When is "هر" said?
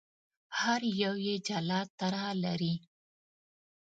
0.59-0.81